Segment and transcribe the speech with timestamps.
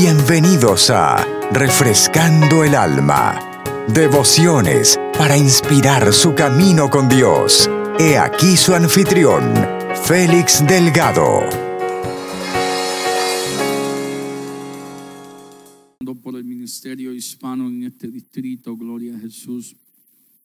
[0.00, 3.36] Bienvenidos a Refrescando el Alma.
[3.92, 7.68] Devociones para inspirar su camino con Dios.
[7.98, 9.42] He aquí su anfitrión,
[10.04, 11.40] Félix Delgado.
[16.22, 19.74] Por el ministerio hispano en este distrito, gloria a Jesús.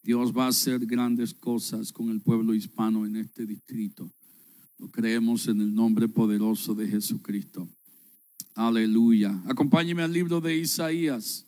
[0.01, 4.11] Dios va a hacer grandes cosas con el pueblo hispano en este distrito.
[4.79, 7.69] Lo creemos en el nombre poderoso de Jesucristo.
[8.55, 9.41] Aleluya.
[9.47, 11.47] Acompáñeme al libro de Isaías.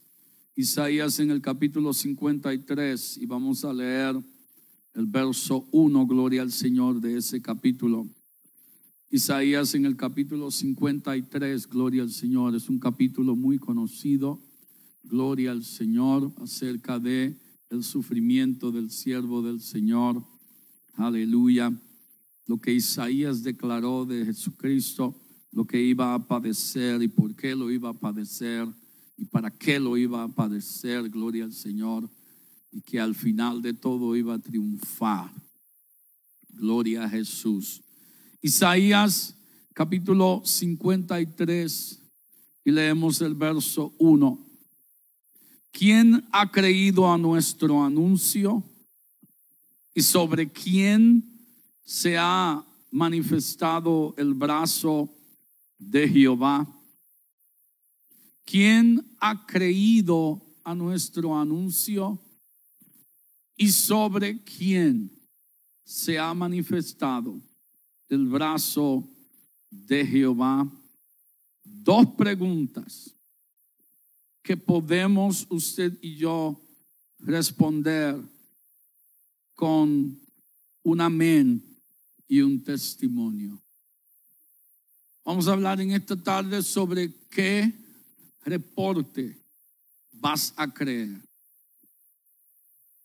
[0.55, 4.15] Isaías en el capítulo 53 y vamos a leer
[4.95, 8.07] el verso 1, gloria al Señor de ese capítulo.
[9.11, 14.41] Isaías en el capítulo 53, gloria al Señor, es un capítulo muy conocido,
[15.03, 17.37] gloria al Señor, acerca de
[17.69, 20.25] el sufrimiento del siervo del Señor.
[20.95, 21.71] Aleluya.
[22.47, 25.21] Lo que Isaías declaró de Jesucristo
[25.55, 28.67] lo que iba a padecer y por qué lo iba a padecer
[29.17, 32.09] y para qué lo iba a padecer, gloria al Señor,
[32.73, 35.31] y que al final de todo iba a triunfar.
[36.49, 37.81] Gloria a Jesús.
[38.41, 39.37] Isaías
[39.73, 42.01] capítulo 53
[42.65, 44.37] y leemos el verso 1.
[45.71, 48.61] ¿Quién ha creído a nuestro anuncio?
[49.93, 51.23] ¿Y sobre quién
[51.85, 55.14] se ha manifestado el brazo
[55.77, 56.67] de Jehová.
[58.43, 62.19] ¿Quién ha creído a nuestro anuncio?
[63.57, 65.11] ¿Y sobre quién
[65.83, 67.41] se ha manifestado
[68.09, 69.07] el brazo
[69.69, 70.69] de Jehová?
[71.63, 73.15] Dos preguntas
[74.43, 76.61] que podemos usted y yo
[77.17, 78.21] responder
[79.55, 80.19] con
[80.83, 81.63] un amén
[82.27, 83.64] y un testimonio.
[85.25, 87.73] Vamos a hablar en esta tarde sobre qué
[88.43, 89.35] reporte
[90.11, 91.19] vas a creer.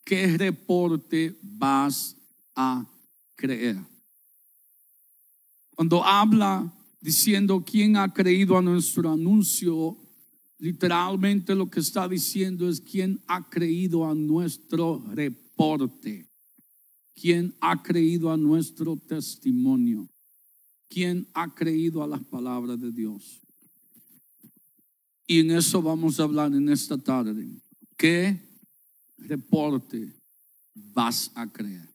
[0.04, 2.14] ¿Qué reporte vas
[2.54, 2.84] a
[3.36, 3.78] creer?
[5.74, 9.96] Cuando habla diciendo quién ha creído a nuestro anuncio,
[10.58, 16.28] literalmente lo que está diciendo es quién ha creído a nuestro reporte,
[17.14, 20.09] quién ha creído a nuestro testimonio.
[20.90, 23.40] ¿Quién ha creído a las palabras de Dios?
[25.24, 27.48] Y en eso vamos a hablar en esta tarde.
[27.96, 28.36] ¿Qué
[29.16, 30.12] reporte
[30.74, 31.88] vas a creer?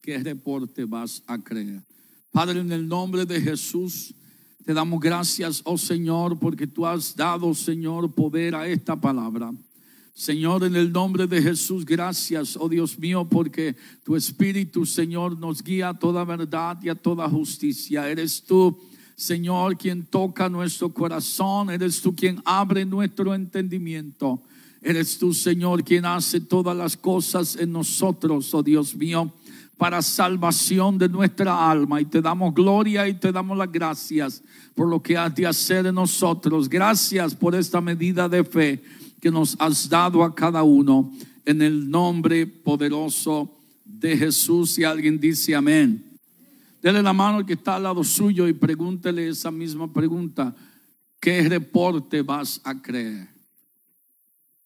[0.00, 1.82] ¿Qué reporte vas a creer?
[2.30, 4.14] Padre, en el nombre de Jesús,
[4.64, 9.52] te damos gracias, oh Señor, porque tú has dado, Señor, poder a esta palabra.
[10.16, 15.60] Señor, en el nombre de Jesús, gracias, oh Dios mío, porque tu Espíritu, Señor, nos
[15.60, 18.08] guía a toda verdad y a toda justicia.
[18.08, 18.78] Eres tú,
[19.16, 21.68] Señor, quien toca nuestro corazón.
[21.68, 24.40] Eres tú quien abre nuestro entendimiento.
[24.80, 29.32] Eres tú, Señor, quien hace todas las cosas en nosotros, oh Dios mío,
[29.76, 32.00] para salvación de nuestra alma.
[32.00, 34.44] Y te damos gloria y te damos las gracias
[34.76, 36.68] por lo que has de hacer en nosotros.
[36.68, 38.80] Gracias por esta medida de fe
[39.24, 41.10] que nos has dado a cada uno
[41.46, 43.50] en el nombre poderoso
[43.82, 44.78] de Jesús.
[44.78, 46.18] Y alguien dice amén.
[46.82, 50.54] Dele la mano al que está al lado suyo y pregúntele esa misma pregunta.
[51.18, 53.26] ¿Qué reporte vas a creer?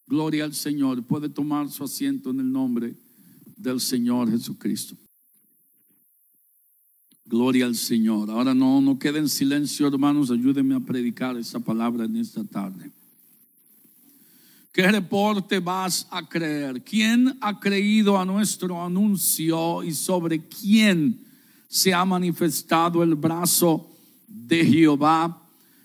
[0.09, 1.05] Gloria al Señor.
[1.05, 2.97] Puede tomar su asiento en el nombre
[3.57, 4.97] del Señor Jesucristo.
[7.25, 8.29] Gloria al Señor.
[8.29, 10.33] Ahora no, no queden en silencio, hermanos.
[10.33, 12.91] Ayúdenme a predicar esa palabra en esta tarde.
[14.79, 16.85] ¿Qué reporte vas a creer?
[16.85, 21.19] ¿Quién ha creído a nuestro anuncio y sobre quién
[21.67, 23.91] se ha manifestado el brazo
[24.29, 25.43] de Jehová?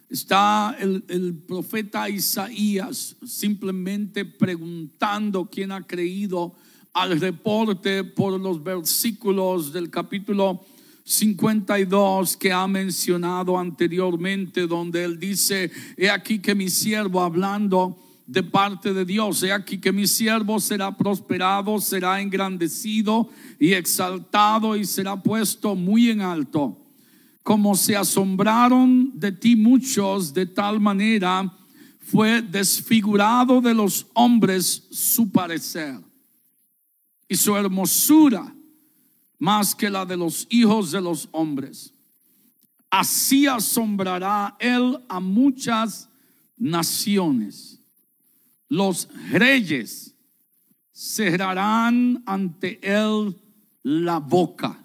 [0.07, 6.53] Está el, profeta Isaías simplemente preguntando quién ha creído
[6.93, 10.63] al reporte por los versículos del capítulo
[11.03, 18.43] 52 que ha mencionado anteriormente, donde él dice, he aquí que mi siervo hablando de
[18.43, 19.43] parte de Dios.
[19.43, 23.29] He aquí que mi siervo será prosperado, será engrandecido
[23.59, 26.79] y exaltado y será puesto muy en alto.
[27.43, 31.53] Como se asombraron de ti muchos, de tal manera
[31.99, 35.99] fue desfigurado de los hombres su parecer
[37.27, 38.53] y su hermosura
[39.39, 41.93] más que la de los hijos de los hombres.
[42.89, 46.07] Así asombrará él a muchas
[46.57, 47.82] naciones
[48.73, 50.15] los reyes
[50.91, 53.39] cerrarán ante él
[53.83, 54.83] la boca,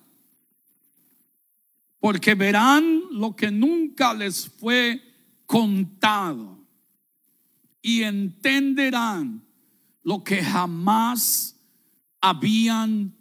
[1.99, 5.01] porque verán lo que nunca les fue
[5.47, 6.59] contado
[7.81, 9.43] y entenderán
[10.03, 11.57] lo que jamás
[12.21, 13.17] habían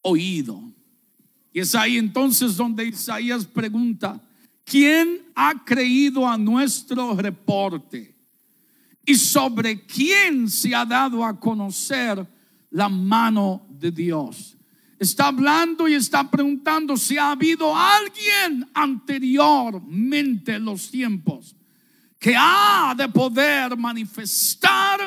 [0.00, 0.62] oído.
[1.52, 4.18] Y es ahí entonces donde Isaías pregunta,
[4.64, 8.13] ¿quién ha creído a nuestro reporte?
[9.06, 12.26] ¿Y sobre quién se ha dado a conocer
[12.70, 14.56] la mano de Dios?
[14.98, 21.54] Está hablando y está preguntando si ha habido alguien anteriormente en los tiempos
[22.18, 25.00] que ha de poder manifestar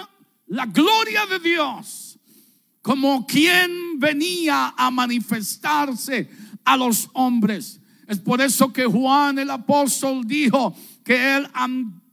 [0.45, 2.07] la gloria de Dios
[2.87, 6.29] como quien venía a manifestarse
[6.63, 7.81] a los hombres.
[8.07, 10.73] Es por eso que Juan el apóstol dijo
[11.03, 11.49] que él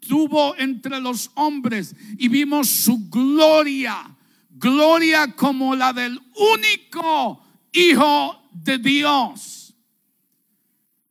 [0.05, 4.05] anduvo entre los hombres y vimos su gloria,
[4.51, 6.21] gloria como la del
[6.55, 7.41] único
[7.73, 9.75] Hijo de Dios.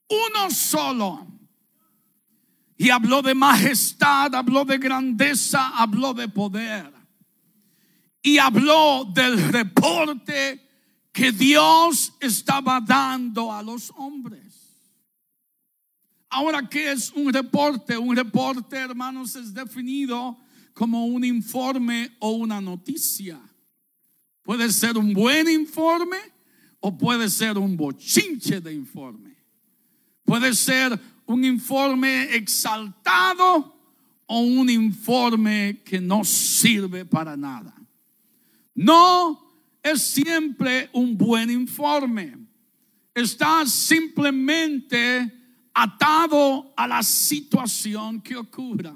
[0.07, 1.27] Uno solo.
[2.77, 6.91] Y habló de majestad, habló de grandeza, habló de poder
[8.21, 10.65] y habló del reporte
[11.11, 14.42] que Dios estaba dando a los hombres.
[16.35, 17.95] Ahora, ¿qué es un reporte?
[17.95, 20.35] Un reporte, hermanos, es definido
[20.73, 23.39] como un informe o una noticia.
[24.41, 26.17] Puede ser un buen informe
[26.79, 29.37] o puede ser un bochinche de informe.
[30.25, 33.79] Puede ser un informe exaltado
[34.25, 37.75] o un informe que no sirve para nada.
[38.73, 39.39] No
[39.83, 42.39] es siempre un buen informe.
[43.13, 45.42] Está simplemente
[45.73, 48.95] atado a la situación que ocurra.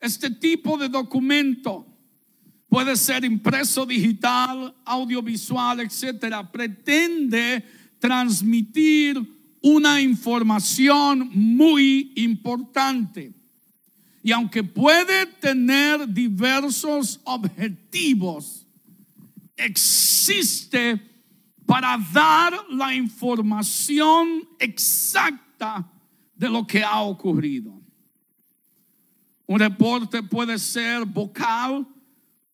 [0.00, 1.86] Este tipo de documento
[2.68, 6.50] puede ser impreso digital, audiovisual, etcétera.
[6.50, 7.64] Pretende
[7.98, 9.20] transmitir
[9.60, 13.32] una información muy importante.
[14.22, 18.66] Y aunque puede tener diversos objetivos,
[19.56, 21.00] existe
[21.66, 25.47] para dar la información exacta
[26.34, 27.80] de lo que ha ocurrido.
[29.46, 31.86] Un reporte puede ser vocal,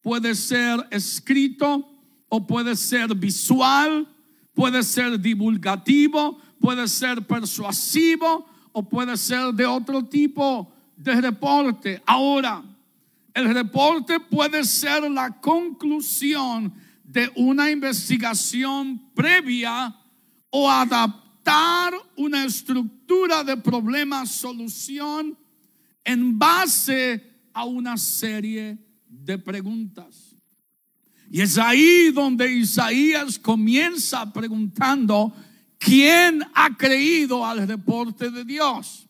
[0.01, 1.89] puede ser escrito
[2.29, 4.09] o puede ser visual,
[4.55, 12.03] puede ser divulgativo, puede ser persuasivo o puede ser de otro tipo de reporte.
[12.07, 12.63] Ahora,
[13.35, 16.73] el reporte puede ser la conclusión
[17.03, 19.95] de una investigación previa
[20.51, 20.71] o
[22.17, 25.37] una estructura de problema-solución
[26.05, 30.37] en base a una serie de preguntas.
[31.31, 35.35] Y es ahí donde Isaías comienza preguntando,
[35.79, 39.09] ¿quién ha creído al reporte de Dios?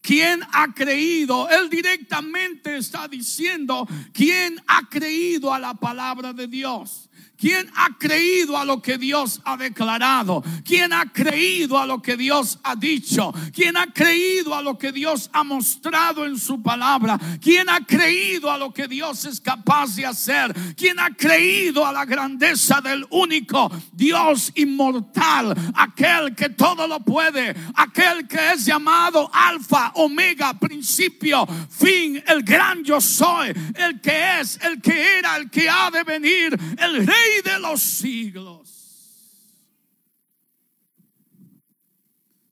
[0.00, 1.48] ¿Quién ha creído?
[1.48, 7.08] Él directamente está diciendo, ¿quién ha creído a la palabra de Dios?
[7.42, 10.44] ¿Quién ha creído a lo que Dios ha declarado?
[10.64, 13.34] ¿Quién ha creído a lo que Dios ha dicho?
[13.52, 17.18] ¿Quién ha creído a lo que Dios ha mostrado en su palabra?
[17.40, 20.54] ¿Quién ha creído a lo que Dios es capaz de hacer?
[20.76, 25.72] ¿Quién ha creído a la grandeza del único Dios inmortal?
[25.74, 32.84] Aquel que todo lo puede, aquel que es llamado alfa, omega, principio, fin, el gran
[32.84, 37.31] yo soy, el que es, el que era, el que ha de venir, el rey
[37.44, 38.82] de los siglos.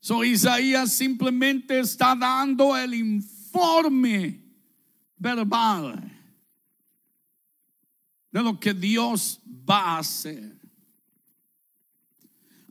[0.00, 4.40] So Isaías simplemente está dando el informe
[5.16, 6.10] verbal
[8.32, 10.58] de lo que Dios va a hacer.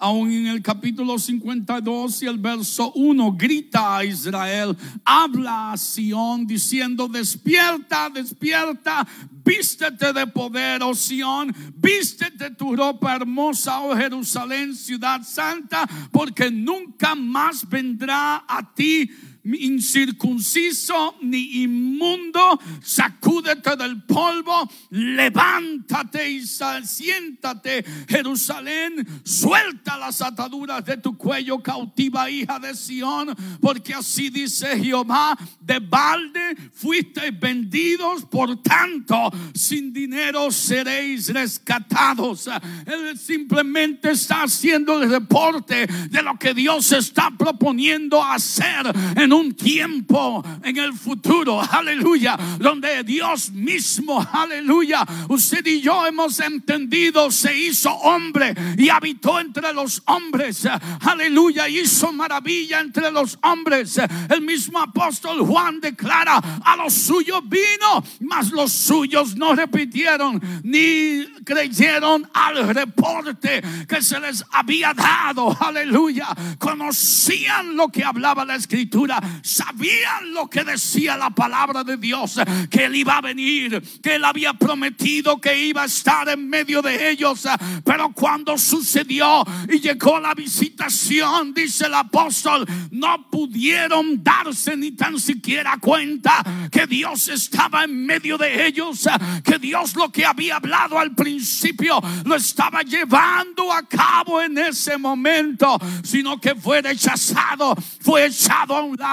[0.01, 6.47] Aún en el capítulo 52 y el verso 1 grita a Israel, habla a Sión
[6.47, 9.05] diciendo, despierta, despierta,
[9.49, 17.15] vístete de poder, oh Sión, vístete tu ropa hermosa, oh Jerusalén, ciudad santa, porque nunca
[17.15, 19.09] más vendrá a ti
[19.43, 31.17] incircunciso ni inmundo, sacúdete del polvo, levántate y siéntate, Jerusalén, suelta las ataduras de tu
[31.17, 39.31] cuello, cautiva hija de Sión, porque así dice Jehová, de balde fuisteis vendidos, por tanto,
[39.53, 42.49] sin dinero seréis rescatados.
[42.85, 48.93] Él simplemente está haciendo el reporte de lo que Dios está proponiendo hacer
[49.29, 56.39] en un tiempo en el futuro, aleluya, donde Dios mismo, aleluya, usted y yo hemos
[56.39, 60.67] entendido, se hizo hombre y habitó entre los hombres,
[61.01, 64.01] aleluya, hizo maravilla entre los hombres.
[64.29, 71.23] El mismo apóstol Juan declara, a los suyos vino, mas los suyos no repitieron ni
[71.45, 79.18] creyeron al reporte que se les había dado, aleluya, conocían lo que hablaba la escritura,
[79.43, 84.25] sabían lo que decía la palabra de Dios, que él iba a venir, que él
[84.25, 87.47] había prometido que iba a estar en medio de ellos,
[87.83, 95.19] pero cuando sucedió y llegó la visitación, dice el apóstol, no pudieron darse ni tan
[95.19, 99.07] siquiera cuenta que Dios estaba en medio de ellos,
[99.43, 104.97] que Dios lo que había hablado al principio lo estaba llevando a cabo en ese
[104.97, 109.08] momento, sino que fue rechazado, fue echado a un lado,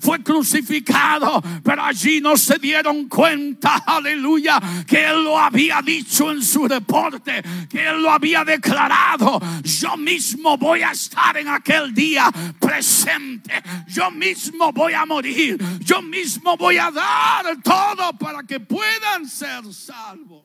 [0.00, 6.42] fue crucificado, pero allí no se dieron cuenta, aleluya, que Él lo había dicho en
[6.42, 9.40] su reporte, que Él lo había declarado.
[9.62, 16.02] Yo mismo voy a estar en aquel día presente, yo mismo voy a morir, yo
[16.02, 20.44] mismo voy a dar todo para que puedan ser salvos.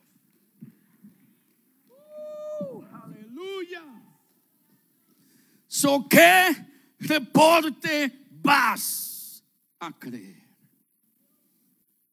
[2.60, 3.84] Uh, aleluya.
[5.68, 6.56] So, ¿qué
[7.00, 9.44] reporte vas
[9.80, 10.48] a creer?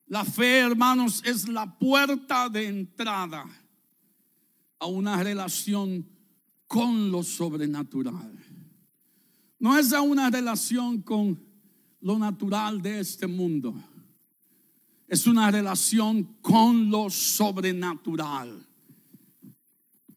[0.07, 3.45] La fe, hermanos, es la puerta de entrada
[4.79, 6.07] a una relación
[6.67, 8.39] con lo sobrenatural.
[9.59, 11.43] No es a una relación con
[12.01, 13.75] lo natural de este mundo.
[15.09, 18.67] Es una relación con lo sobrenatural.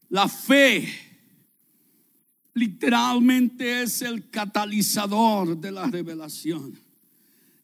[0.09, 1.06] La fe
[2.57, 6.77] literalmente es el catalizador de la revelación.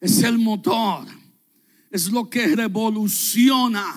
[0.00, 1.06] Es el motor.
[1.90, 3.94] Es lo que revoluciona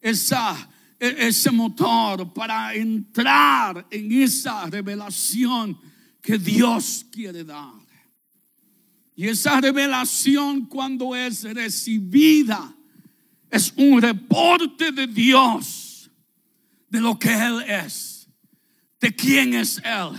[0.00, 0.68] esa,
[0.98, 5.78] e, ese motor para entrar en esa revelación
[6.20, 7.72] que Dios quiere dar.
[9.16, 12.74] Y esa revelación cuando es recibida
[13.50, 16.10] es un reporte de Dios
[16.88, 18.13] de lo que Él es,
[19.04, 20.16] de quién es Él,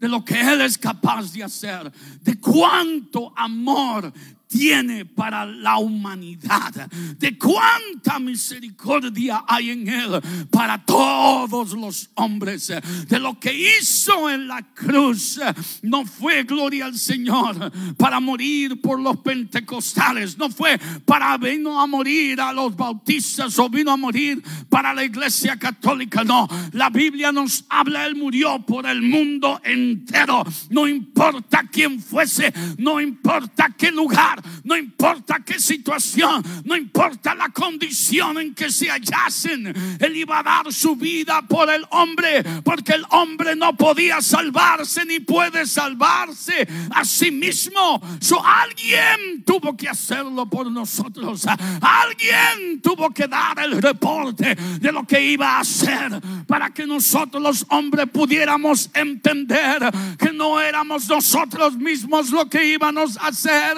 [0.00, 1.92] de lo que Él es capaz de hacer,
[2.22, 4.10] de cuánto amor
[4.48, 6.88] tiene para la humanidad,
[7.18, 12.72] de cuánta misericordia hay en Él para todos los hombres,
[13.08, 15.40] de lo que hizo en la cruz.
[15.82, 21.86] No fue gloria al Señor para morir por los pentecostales, no fue para vino a
[21.86, 26.48] morir a los bautistas o vino a morir para la iglesia católica, no.
[26.72, 33.00] La Biblia nos habla, Él murió por el mundo entero, no importa quién fuese, no
[33.00, 39.98] importa qué lugar no importa qué situación, no importa la condición en que se hallasen,
[40.00, 45.04] Él iba a dar su vida por el hombre, porque el hombre no podía salvarse
[45.04, 48.00] ni puede salvarse a sí mismo.
[48.44, 51.46] Alguien tuvo que hacerlo por nosotros.
[51.80, 57.42] Alguien tuvo que dar el reporte de lo que iba a hacer para que nosotros
[57.42, 63.76] los hombres pudiéramos entender que no éramos nosotros mismos lo que íbamos a hacer,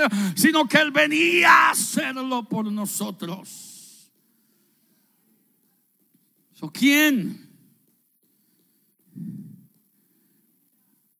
[0.49, 4.11] sino que Él venía a hacerlo por nosotros.
[6.73, 7.51] ¿Quién?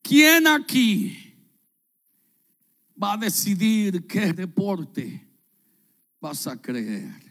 [0.01, 1.15] ¿Quién aquí
[3.01, 5.29] va a decidir qué deporte
[6.19, 7.23] vas a creer?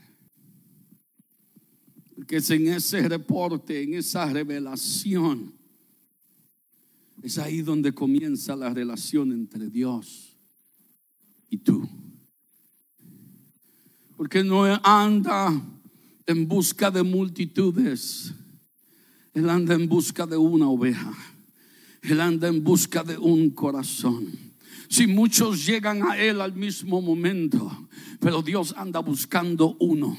[2.16, 5.51] Porque es en ese reporte, en esa revelación,
[7.24, 10.27] es ahí donde comienza la relación entre Dios
[11.50, 11.88] y tú.
[14.16, 15.62] Porque no anda
[16.25, 18.34] en busca de multitudes.
[19.34, 21.13] Él anda en busca de una oveja.
[22.01, 24.27] Él anda en busca de un corazón.
[24.89, 27.88] Si muchos llegan a Él al mismo momento,
[28.20, 30.18] pero Dios anda buscando uno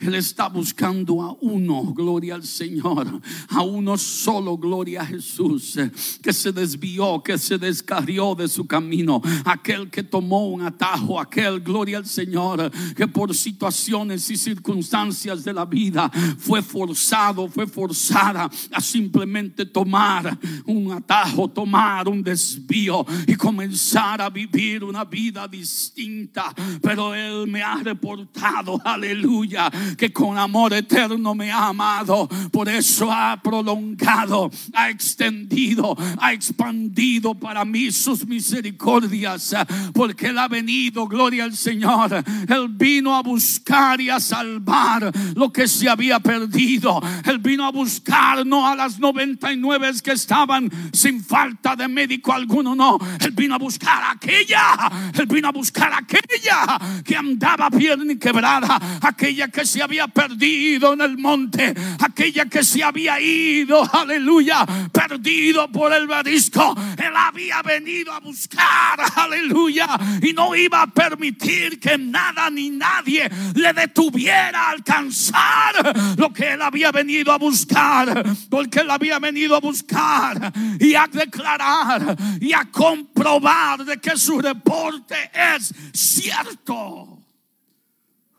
[0.00, 5.78] él está buscando a uno, gloria al Señor, a uno solo, gloria a Jesús,
[6.22, 11.60] que se desvió, que se descarrió de su camino, aquel que tomó un atajo, aquel,
[11.60, 18.50] gloria al Señor, que por situaciones y circunstancias de la vida fue forzado, fue forzada
[18.72, 26.54] a simplemente tomar un atajo, tomar un desvío y comenzar a vivir una vida distinta.
[26.82, 32.28] Pero Él me ha reportado, aleluya, que con amor eterno me ha amado.
[32.50, 39.54] Por eso ha prolongado, ha extendido, ha expandido para mí sus misericordias.
[39.92, 42.24] Porque Él ha venido, gloria al Señor.
[42.48, 47.00] Él vino a buscar y a salvar lo que se había perdido.
[47.24, 52.74] Él vino a buscar no a las 99 que estaban sin falta de médico alguno,
[52.74, 52.98] no.
[53.20, 54.90] Él vino a buscar a aquella.
[55.14, 58.80] Él vino a buscar a aquella que andaba pierna quebrada.
[59.00, 61.74] Aquella que se había perdido en el monte.
[62.00, 66.74] Aquella que se había ido, aleluya, perdido por el marisco.
[66.96, 69.88] Él había venido a buscar, aleluya.
[70.22, 76.52] Y no iba a permitir que nada ni nadie le detuviera a alcanzar lo que
[76.52, 78.24] él había venido a buscar.
[78.50, 84.40] Porque él había venido a buscar y a declarar y a comprobar de que su
[84.40, 87.22] reporte es cierto.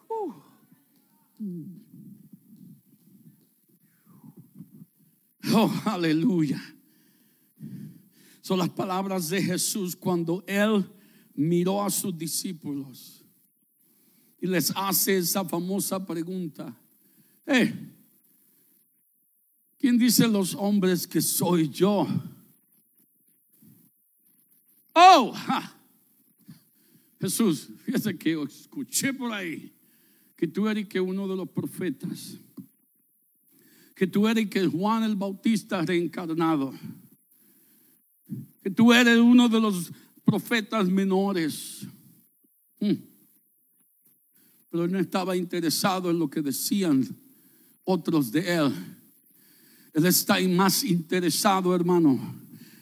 [0.10, 1.78] Uh.
[5.54, 6.62] Oh, aleluya.
[8.42, 10.86] Son las palabras de Jesús cuando Él
[11.34, 13.24] miró a sus discípulos
[14.40, 16.76] y les hace esa famosa pregunta.
[17.46, 17.74] Eh,
[19.78, 22.08] ¿Quién dice los hombres que soy yo?
[24.94, 25.34] Oh,
[27.20, 29.74] Jesús, fíjese que escuché por ahí
[30.36, 32.38] que tú eres que uno de los profetas,
[33.98, 36.72] que tú eres que Juan el Bautista reencarnado,
[38.62, 39.92] que tú eres uno de los
[40.24, 41.88] profetas menores.
[42.80, 42.94] Hmm.
[44.70, 47.08] Pero no estaba interesado en lo que decían
[47.84, 48.74] otros de él.
[49.94, 52.36] Él está más interesado, hermano,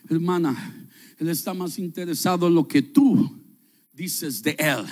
[0.09, 0.85] hermana,
[1.17, 3.41] él está más interesado en lo que tú
[3.93, 4.85] dices de Él.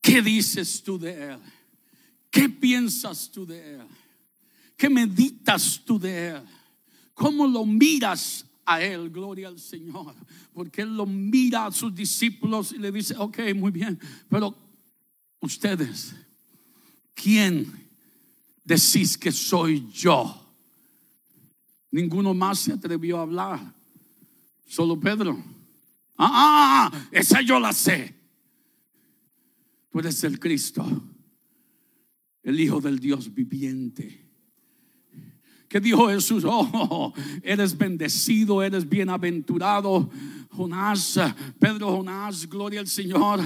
[0.00, 1.38] ¿Qué dices tú de Él?
[2.30, 3.97] ¿Qué piensas tú de Él?
[4.78, 6.42] ¿Qué meditas tú de Él?
[7.12, 9.10] ¿Cómo lo miras a Él?
[9.10, 10.14] Gloria al Señor.
[10.52, 13.98] Porque Él lo mira a sus discípulos y le dice, ok, muy bien,
[14.30, 14.56] pero
[15.40, 16.14] ustedes,
[17.12, 17.88] ¿quién
[18.62, 20.46] decís que soy yo?
[21.90, 23.74] Ninguno más se atrevió a hablar.
[24.64, 25.42] Solo Pedro.
[26.16, 28.14] Ah, ah, ah, esa yo la sé.
[29.90, 30.86] Tú eres el Cristo,
[32.44, 34.27] el Hijo del Dios viviente.
[35.68, 36.44] ¿Qué dijo Jesús?
[36.46, 40.08] Oh, eres bendecido, eres bienaventurado
[40.50, 41.20] Jonás,
[41.58, 43.40] Pedro Jonás, gloria al Señor,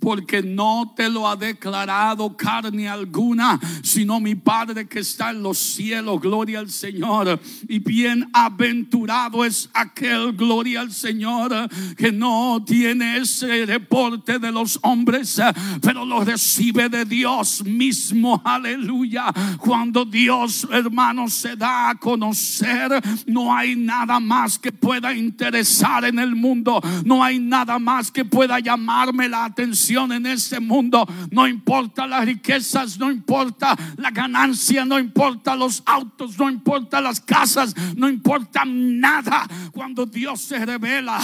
[0.00, 5.58] porque no te lo ha declarado carne alguna, sino mi Padre que está en los
[5.58, 7.40] cielos, gloria al Señor.
[7.68, 15.40] Y bienaventurado es aquel, gloria al Señor, que no tiene ese reporte de los hombres,
[15.82, 19.32] pero lo recibe de Dios mismo, aleluya.
[19.58, 22.92] Cuando Dios, hermano, se da a conocer,
[23.26, 26.80] no hay nada más que pueda interesar en el mundo.
[27.04, 31.06] No hay nada más que pueda llamarme la atención en este mundo.
[31.30, 37.20] No importa las riquezas, no importa la ganancia, no importa los autos, no importa las
[37.20, 39.46] casas, no importa nada.
[39.72, 41.18] Cuando Dios se revela,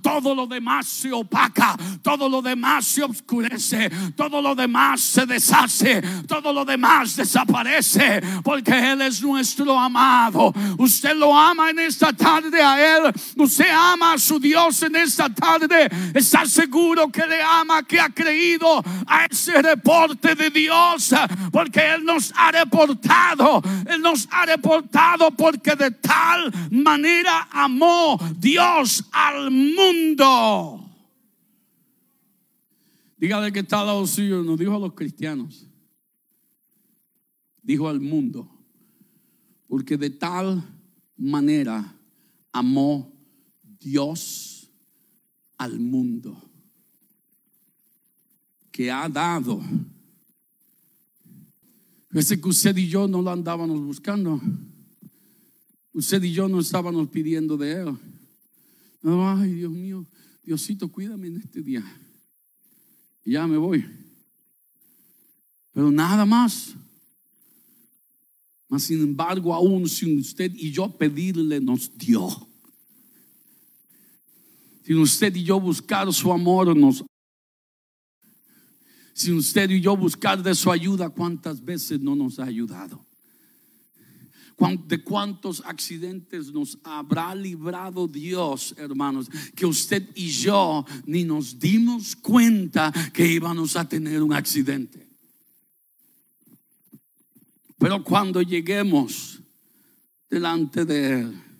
[0.00, 6.02] todo lo demás se opaca, todo lo demás se oscurece, todo lo demás se deshace,
[6.26, 10.52] todo lo demás desaparece, porque Él es nuestro amado.
[10.78, 14.51] Usted lo ama en esta tarde a Él, usted ama a su Dios
[14.82, 20.50] en esta tarde está seguro que le ama, que ha creído a ese reporte de
[20.50, 21.14] Dios,
[21.50, 29.04] porque Él nos ha reportado, Él nos ha reportado porque de tal manera amó Dios
[29.12, 30.90] al mundo.
[33.16, 35.66] Dígale que está al lado suyo, nos dijo a los cristianos,
[37.62, 38.50] dijo al mundo,
[39.66, 40.62] porque de tal
[41.16, 41.94] manera
[42.52, 43.10] amó
[43.80, 44.41] Dios
[45.62, 46.36] al mundo
[48.72, 49.62] que ha dado.
[52.10, 54.40] Ese que usted y yo no lo andábamos buscando.
[55.92, 57.96] Usted y yo no estábamos pidiendo de Él.
[59.04, 60.06] Ay, Dios mío,
[60.42, 61.84] Diosito, cuídame en este día.
[63.24, 63.84] Y ya me voy.
[65.72, 66.74] Pero nada más.
[68.68, 72.51] Mas sin embargo, aún sin usted y yo pedirle, nos dio.
[74.84, 77.04] Sin usted y yo buscar su amor, nos
[79.14, 83.04] sin usted y yo buscar de su ayuda, ¿cuántas veces no nos ha ayudado?
[84.86, 89.28] ¿De cuántos accidentes nos habrá librado Dios, hermanos?
[89.56, 95.08] Que usted y yo ni nos dimos cuenta que íbamos a tener un accidente.
[97.76, 99.40] Pero cuando lleguemos
[100.30, 101.51] delante de Él,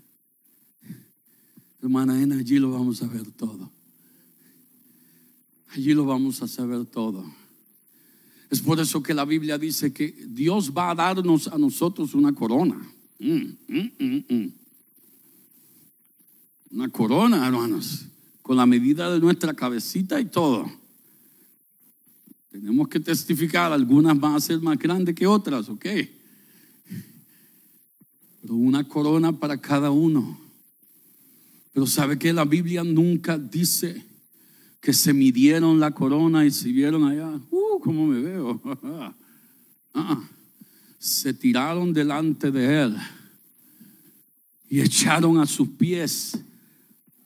[1.83, 3.71] hermana Ena, allí lo vamos a ver todo.
[5.71, 7.25] Allí lo vamos a saber todo.
[8.51, 12.33] Es por eso que la Biblia dice que Dios va a darnos a nosotros una
[12.33, 12.77] corona.
[13.19, 14.53] Mm, mm, mm,
[16.73, 18.07] una corona, hermanos,
[18.43, 20.71] con la medida de nuestra cabecita y todo.
[22.51, 25.87] Tenemos que testificar, algunas van a ser más grandes que otras, ¿ok?
[28.43, 30.39] Pero una corona para cada uno.
[31.73, 34.05] Pero sabe que la Biblia nunca dice
[34.81, 37.41] que se midieron la corona y se vieron allá.
[37.51, 38.61] Uh, ¿cómo me veo?
[39.95, 40.27] Ah,
[40.99, 42.97] se tiraron delante de él
[44.71, 46.39] y echaron a sus pies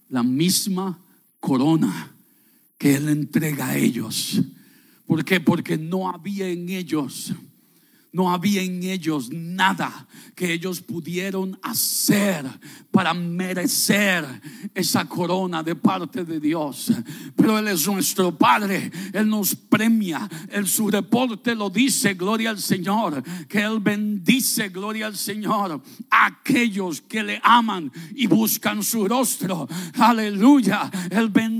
[0.08, 0.98] la misma
[1.38, 2.12] corona
[2.76, 4.42] que él entrega a ellos.
[5.06, 5.38] ¿Por qué?
[5.38, 7.32] Porque no había en ellos
[8.16, 12.46] no había en ellos nada que ellos pudieron hacer
[12.90, 14.24] para merecer
[14.74, 16.90] esa corona de parte de Dios.
[17.36, 22.58] Pero Él es nuestro Padre, Él nos premia, en su reporte lo dice, gloria al
[22.58, 29.06] Señor, que Él bendice, gloria al Señor, a aquellos que le aman y buscan su
[29.06, 29.68] rostro.
[29.98, 31.55] Aleluya, Él bendice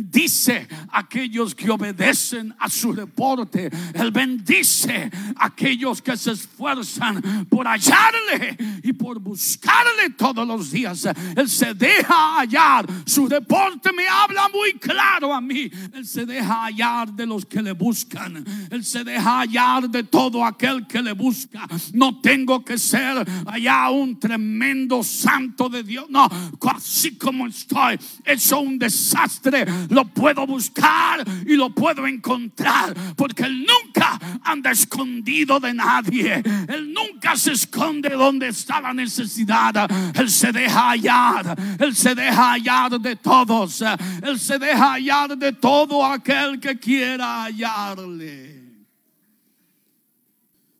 [0.90, 7.66] a aquellos que obedecen a su reporte, Él bendice a aquellos que se esfuerzan por
[7.66, 11.06] hallarle y por buscarle todos los días.
[11.36, 12.86] Él se deja hallar.
[13.04, 15.70] Su deporte me habla muy claro a mí.
[15.92, 18.44] Él se deja hallar de los que le buscan.
[18.70, 21.66] Él se deja hallar de todo aquel que le busca.
[21.92, 26.06] No tengo que ser allá un tremendo santo de Dios.
[26.08, 26.28] No,
[26.70, 29.66] así como estoy, hecho un desastre,
[29.96, 32.94] lo puedo buscar y lo puedo encontrar.
[33.16, 36.42] Porque Él nunca anda escondido de nadie.
[36.68, 39.90] Él nunca se esconde donde está la necesidad.
[40.14, 41.56] Él se deja hallar.
[41.78, 43.82] Él se deja hallar de todos.
[44.22, 48.66] Él se deja hallar de todo aquel que quiera hallarle.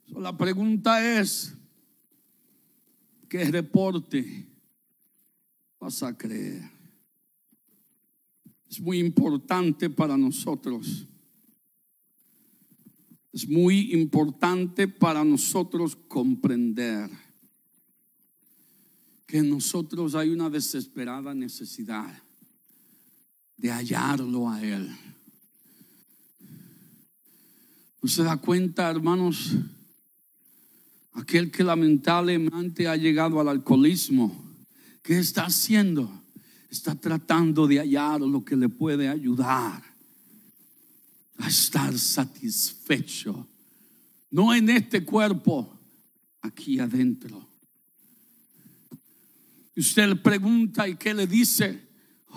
[0.09, 1.55] La pregunta es,
[3.29, 4.47] ¿qué reporte
[5.81, 6.76] vas a creer?
[8.71, 11.07] Es muy importante para nosotros
[13.37, 17.11] es muy importante para nosotros comprender
[19.27, 22.23] que en nosotros hay una desesperada necesidad
[23.59, 24.89] de hallarlo a Él.
[28.01, 29.55] ¿No se da cuenta, hermanos?
[31.13, 34.51] Aquel que lamentablemente ha llegado al alcoholismo,
[35.03, 36.16] ¿qué está haciendo?
[36.71, 39.83] Está tratando de hallar lo que le puede ayudar
[41.39, 43.47] a estar satisfecho.
[44.31, 45.79] No en este cuerpo,
[46.41, 47.47] aquí adentro.
[49.75, 51.87] Y usted le pregunta y qué le dice,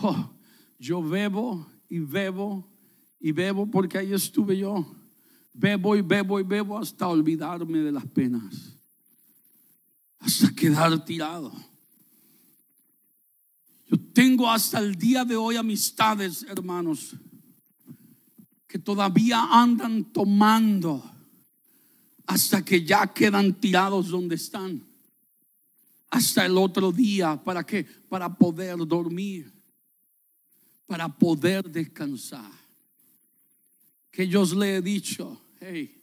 [0.02, 0.32] oh,
[0.78, 2.70] yo bebo y bebo
[3.20, 4.96] y bebo porque ahí estuve yo.
[5.54, 8.78] Bebo y bebo y bebo hasta olvidarme de las penas.
[10.20, 11.52] Hasta quedar tirado.
[13.90, 17.16] Yo tengo hasta el día de hoy amistades, hermanos,
[18.68, 21.04] que todavía andan tomando
[22.28, 24.86] hasta que ya quedan tirados donde están.
[26.12, 27.84] Hasta el otro día, ¿para qué?
[27.84, 29.52] Para poder dormir,
[30.86, 32.52] para poder descansar.
[34.12, 36.00] Que yo le he dicho, hey,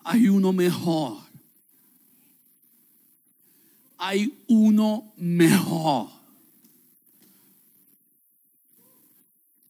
[0.00, 1.22] hay uno mejor.
[3.96, 6.17] Hay uno mejor.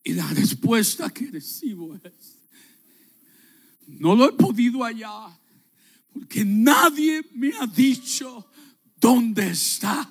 [0.08, 2.38] Y la respuesta que recibo es,
[3.86, 5.38] no lo he podido hallar
[6.10, 8.50] porque nadie me ha dicho
[8.96, 10.10] dónde está.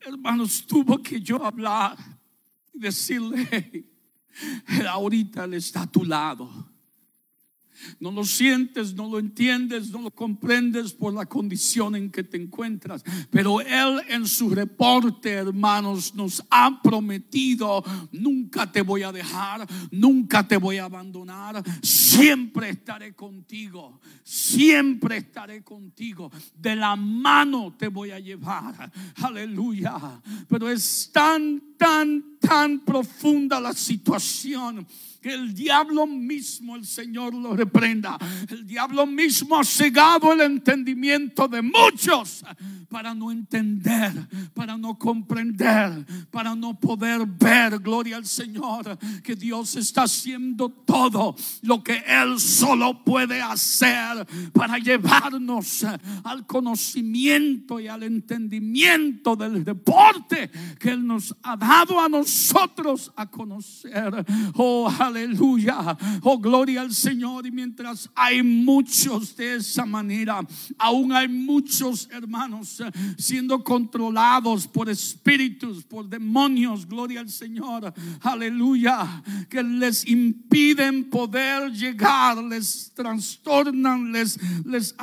[0.00, 1.96] Hermanos, tuvo que yo hablar
[2.74, 3.88] y decirle,
[4.90, 6.67] ahorita él está a tu lado.
[8.00, 12.36] No lo sientes, no lo entiendes, no lo comprendes por la condición en que te
[12.36, 13.04] encuentras.
[13.30, 20.46] Pero Él en su reporte, hermanos, nos ha prometido, nunca te voy a dejar, nunca
[20.46, 26.30] te voy a abandonar, siempre estaré contigo, siempre estaré contigo.
[26.56, 28.90] De la mano te voy a llevar.
[29.16, 30.20] Aleluya.
[30.48, 34.86] Pero es tan tan, tan profunda la situación
[35.22, 38.18] que el diablo mismo, el Señor lo reprenda.
[38.48, 42.44] El diablo mismo ha cegado el entendimiento de muchos
[42.88, 44.12] para no entender,
[44.54, 51.36] para no comprender, para no poder ver, gloria al Señor, que Dios está haciendo todo
[51.62, 55.84] lo que Él solo puede hacer para llevarnos
[56.24, 63.26] al conocimiento y al entendimiento del deporte que Él nos ha dado a nosotros a
[63.26, 64.24] conocer.
[64.54, 65.96] Oh, aleluya.
[66.22, 67.46] Oh, gloria al Señor.
[67.58, 70.46] Mientras hay muchos de esa manera,
[70.78, 76.86] aún hay muchos hermanos eh, siendo controlados por espíritus, por demonios.
[76.86, 77.92] Gloria al Señor.
[78.20, 79.24] Aleluya.
[79.50, 84.94] Que les impiden poder llegar, les trastornan, les, les,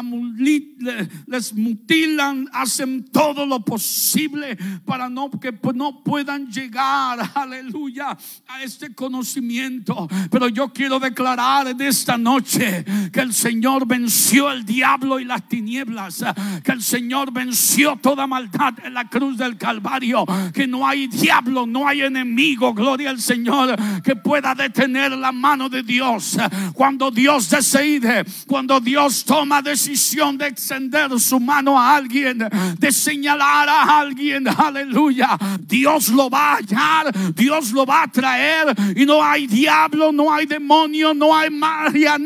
[1.53, 7.31] mutilan, hacen todo lo posible para no, que no puedan llegar.
[7.35, 8.17] Aleluya.
[8.47, 14.65] A este conocimiento pero yo quiero declarar en esta noche que el Señor venció el
[14.65, 16.23] diablo y las tinieblas,
[16.63, 21.65] que el Señor venció toda maldad en la cruz del Calvario, que no hay diablo,
[21.65, 26.37] no hay enemigo, gloria al Señor, que pueda detener la mano de Dios.
[26.73, 33.69] Cuando Dios decide, cuando Dios toma decisión de extender su mano a alguien, de señalar
[33.69, 39.23] a alguien, aleluya, Dios lo va a hallar, Dios lo va a traer y no
[39.23, 42.17] hay diablo no hay demonio, no hay magia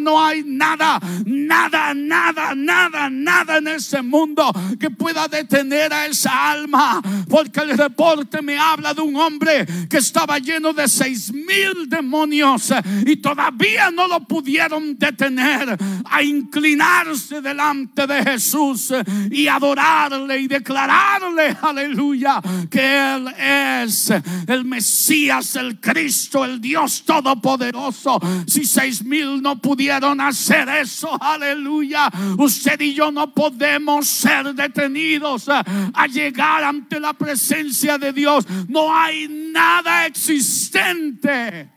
[0.00, 6.50] no hay nada, nada, nada, nada, nada en ese mundo que pueda detener a esa
[6.50, 7.00] alma.
[7.28, 12.72] Porque el reporte me habla de un hombre que estaba lleno de seis mil demonios
[13.04, 18.92] y todavía no lo pudieron detener a inclinarse delante de Jesús
[19.30, 24.12] y adorarle y declararle, aleluya, que Él es
[24.46, 28.20] el Mesías, el Cristo, el Dios todopoderoso.
[28.46, 32.10] Si seis mil no pudieron hacer eso, aleluya.
[32.38, 38.46] Usted y yo no podemos ser detenidos a llegar ante la presencia de Dios.
[38.68, 41.70] No hay nada existente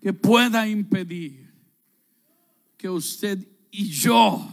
[0.00, 1.52] que pueda impedir
[2.76, 4.48] que usted y yo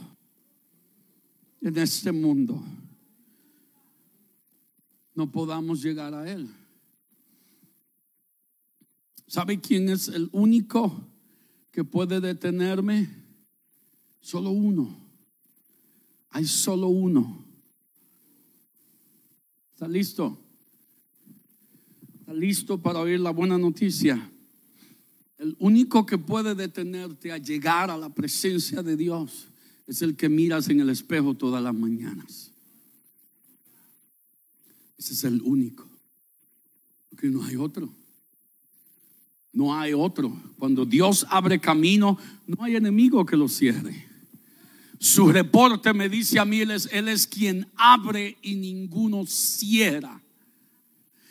[1.61, 2.63] en este mundo
[5.13, 6.49] no podamos llegar a Él.
[9.27, 11.07] ¿Sabe quién es el único
[11.75, 13.09] que puede detenerme?
[14.21, 14.97] Solo uno.
[16.29, 17.45] Hay solo uno.
[19.73, 20.39] ¿Está listo?
[22.21, 24.31] ¿Está listo para oír la buena noticia?
[25.37, 29.47] El único que puede detenerte a llegar a la presencia de Dios
[29.85, 32.53] es el que miras en el espejo todas las mañanas.
[34.97, 35.85] Ese es el único.
[37.09, 37.93] Porque no hay otro.
[39.55, 40.37] No hay otro.
[40.59, 44.05] Cuando Dios abre camino, no hay enemigo que lo cierre.
[44.99, 50.21] Su reporte me dice a mí, él es, él es quien abre y ninguno cierra.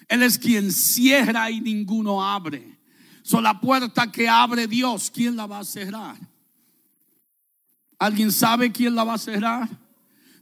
[0.08, 2.78] Él es quien cierra y ninguno abre.
[3.22, 6.16] So, la puerta que abre Dios, ¿quién la va a cerrar?
[7.98, 9.68] ¿Alguien sabe quién la va a cerrar?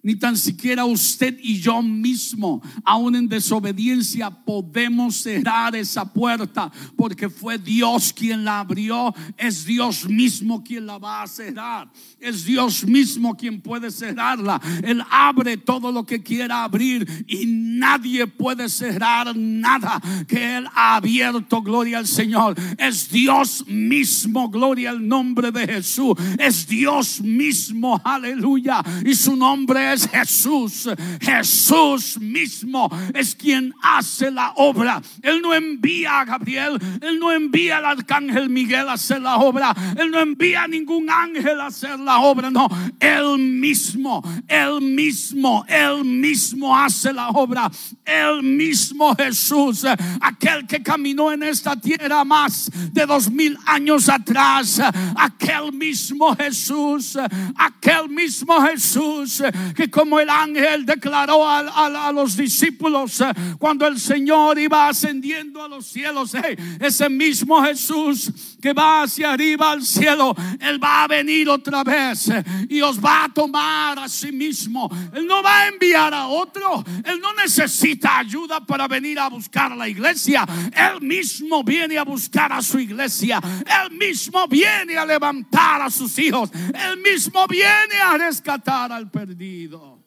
[0.02, 7.30] Ni tan siquiera usted y yo mismo, aún en desobediencia, podemos cerrar esa puerta porque
[7.30, 11.88] fue Dios quien la abrió, es Dios mismo quien la va a cerrar,
[12.18, 14.60] es Dios mismo quien puede cerrarla.
[14.82, 20.96] Él abre todo lo que quiera abrir y nadie puede cerrar nada que Él ha
[20.96, 22.56] abierto, gloria al Señor.
[22.76, 29.91] Es Dios mismo, gloria al nombre de Jesús, es Dios mismo, aleluya, y su nombre
[29.91, 30.88] es es Jesús.
[31.20, 35.00] Jesús mismo es quien hace la obra.
[35.22, 39.74] Él no envía a Gabriel, Él no envía al arcángel Miguel a hacer la obra,
[39.96, 42.68] Él no envía a ningún ángel a hacer la obra, no,
[43.00, 47.70] Él mismo, Él mismo, Él mismo hace la obra.
[48.04, 49.84] Él mismo Jesús,
[50.20, 54.80] aquel que caminó en esta tierra más de dos mil años atrás,
[55.16, 57.16] aquel mismo Jesús,
[57.56, 59.42] aquel mismo Jesús
[59.90, 65.86] como el ángel declaró a, los discípulos eh, cuando el Señor iba ascendiendo a los
[65.86, 66.32] cielos,
[66.80, 72.30] ese mismo Jesús que va hacia arriba al cielo, Él va a venir otra vez
[72.68, 74.88] y os va a tomar a sí mismo.
[75.12, 79.72] Él no va a enviar a otro, Él no necesita ayuda para venir a buscar
[79.72, 85.04] a la iglesia, Él mismo viene a buscar a su iglesia, Él mismo viene a
[85.04, 90.00] levantar a sus hijos, Él mismo viene a rescatar al perdido.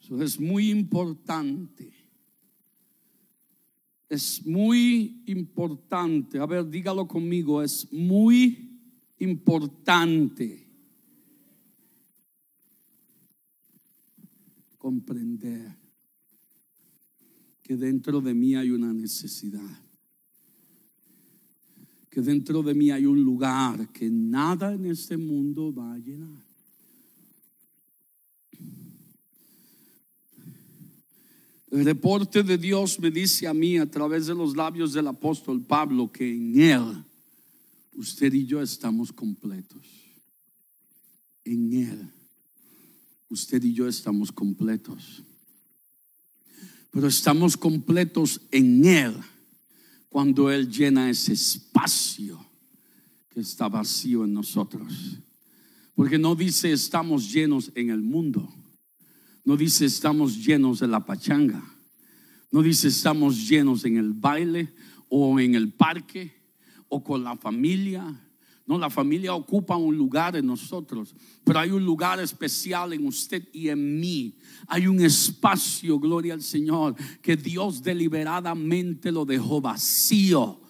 [0.00, 1.91] Eso es muy importante.
[4.12, 6.38] Es muy importante.
[6.38, 7.62] A ver, dígalo conmigo.
[7.62, 8.78] Es muy
[9.18, 10.68] importante
[14.76, 15.74] comprender
[17.62, 19.80] que dentro de mí hay una necesidad.
[22.10, 26.41] Que dentro de mí hay un lugar que nada en este mundo va a llenar.
[31.72, 35.62] El reporte de Dios me dice a mí a través de los labios del apóstol
[35.62, 37.02] Pablo que en Él
[37.94, 39.80] usted y yo estamos completos.
[41.46, 42.10] En Él
[43.30, 45.22] usted y yo estamos completos.
[46.90, 49.14] Pero estamos completos en Él
[50.10, 52.38] cuando Él llena ese espacio
[53.30, 54.92] que está vacío en nosotros.
[55.94, 58.61] Porque no dice estamos llenos en el mundo
[59.44, 61.62] no dice estamos llenos de la pachanga.
[62.50, 64.72] No dice estamos llenos en el baile
[65.08, 66.32] o en el parque
[66.88, 68.28] o con la familia.
[68.66, 73.48] No, la familia ocupa un lugar en nosotros, pero hay un lugar especial en usted
[73.52, 74.38] y en mí.
[74.68, 80.60] Hay un espacio, gloria al Señor, que Dios deliberadamente lo dejó vacío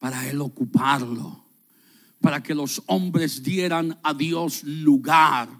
[0.00, 1.44] para Él ocuparlo,
[2.20, 5.57] para que los hombres dieran a Dios lugar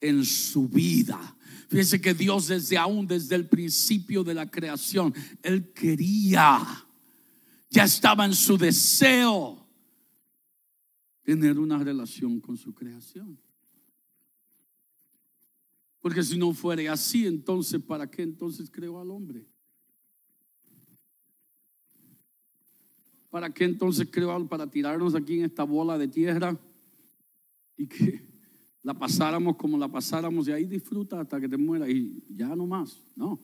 [0.00, 1.36] en su vida.
[1.68, 6.60] Fíjense que Dios desde aún, desde el principio de la creación, Él quería,
[7.70, 9.66] ya estaba en su deseo
[11.22, 13.38] tener una relación con su creación.
[16.00, 19.44] Porque si no fuera así, entonces, ¿para qué entonces creó al hombre?
[23.28, 26.58] ¿Para qué entonces creó al para tirarnos aquí en esta bola de tierra
[27.76, 28.27] y que
[28.88, 32.66] la pasáramos como la pasáramos y ahí disfruta hasta que te muera y ya no
[32.66, 32.98] más.
[33.16, 33.38] No.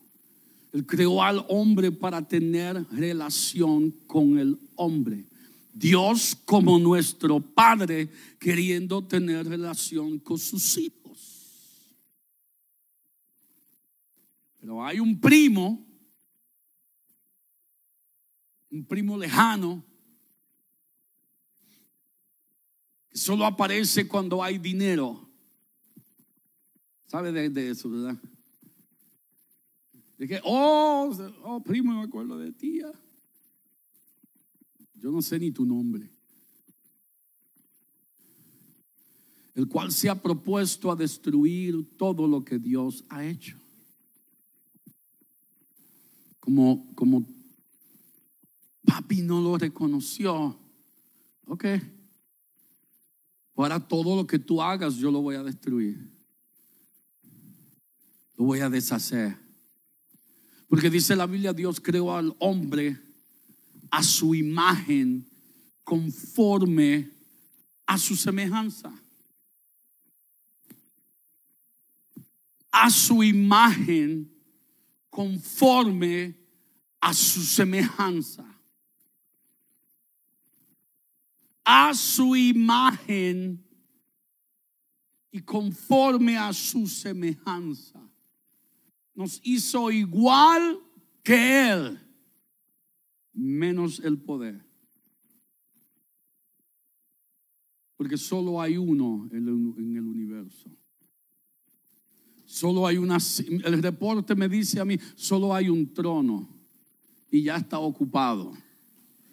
[0.73, 5.27] Él creó al hombre para tener relación con el hombre.
[5.71, 11.99] Dios como nuestro Padre queriendo tener relación con sus hijos.
[14.59, 15.87] Pero hay un primo,
[18.71, 19.85] un primo lejano,
[23.11, 25.24] que solo aparece cuando hay dinero.
[27.15, 28.21] ¿Sabe de, eso, verdad?
[30.19, 32.91] De que, oh, oh, primo, me acuerdo de tía.
[34.97, 36.11] Yo no sé ni tu nombre.
[39.55, 43.57] El cual se ha propuesto a destruir todo lo que Dios ha hecho.
[46.41, 47.25] Como, como
[48.85, 50.59] papi no lo reconoció.
[51.47, 51.65] Ok.
[53.55, 56.14] Ahora todo lo que tú hagas yo lo voy a destruir
[58.37, 59.37] lo voy a deshacer.
[60.69, 62.99] Porque dice la Biblia, Dios creó al hombre
[63.91, 65.29] a su imagen
[65.85, 67.11] conforme
[67.87, 68.93] a su semejanza.
[72.73, 74.33] A su imagen
[75.11, 76.35] conforme
[77.01, 78.45] a su semejanza.
[81.65, 83.65] A su imagen
[85.31, 88.01] y conforme a su semejanza
[89.15, 90.81] nos hizo igual
[91.23, 92.01] que Él,
[93.33, 94.65] menos el poder.
[97.97, 100.71] Porque solo hay uno en el universo.
[102.45, 106.49] Solo hay una, el reporte me dice a mí, solo hay un trono
[107.31, 108.53] y ya está ocupado.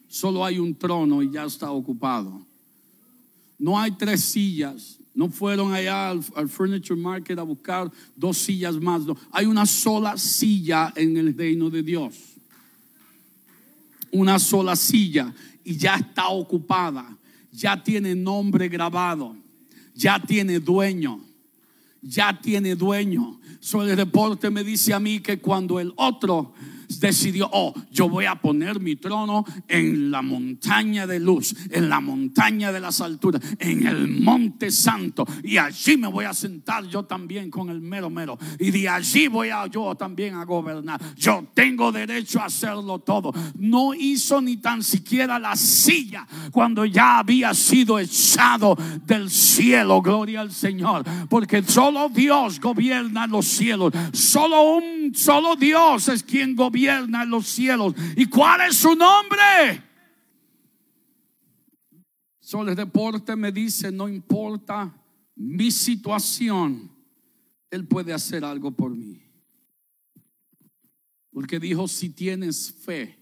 [0.08, 2.46] Solo hay un trono y ya está ocupado.
[3.60, 9.02] No hay tres sillas, no fueron allá al, furniture market a buscar dos sillas más.
[9.32, 12.16] Hay una sola silla en el reino de Dios.
[14.12, 17.18] Una sola silla y ya está ocupada.
[17.52, 19.36] Ya tiene nombre grabado.
[19.94, 21.20] Ya tiene dueño.
[22.02, 23.38] Ya tiene dueño.
[23.60, 26.54] So el reporte me dice a mí que cuando el otro
[27.00, 32.00] decidió, oh, yo voy a poner mi trono en la montaña de luz, en la
[32.00, 35.26] montaña de las alturas, en el monte santo.
[35.44, 38.38] Y allí me voy a sentar yo también con el mero mero.
[38.60, 41.00] Y de allí voy a yo también a gobernar.
[41.16, 43.34] Yo tengo derecho a hacerlo todo.
[43.56, 50.02] No hizo ni tan siquiera la silla cuando ya había sido echado del cielo.
[50.02, 51.04] Gloria al Señor.
[51.30, 53.94] Porque solo Dios gobierna los cielos.
[54.14, 57.94] Solo un, solo Dios es quien gobierna en los cielos.
[58.16, 59.84] ¿Y cuál es su nombre?
[62.40, 64.94] Solo el reporte me dice, no importa
[65.36, 66.92] mi situación,
[67.70, 69.22] Él puede hacer algo por mí.
[71.32, 73.18] Porque dijo, si tienes fe.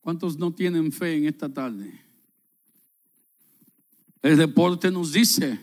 [0.00, 2.00] ¿Cuántos no tienen fe en esta tarde?
[4.22, 5.58] El deporte nos dice,